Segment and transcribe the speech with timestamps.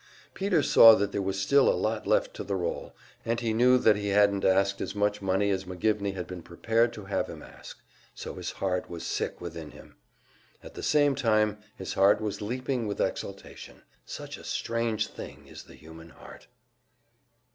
[0.33, 3.95] Peter saw that there was still a lot left to the roll, and knew that
[3.95, 7.77] he hadn't asked as much money as McGivney had been prepared to have him ask;
[8.15, 9.95] so his heart was sick within him.
[10.63, 15.65] At the same time his heart was leaping with exultation such a strange thing is
[15.65, 16.47] the human heart!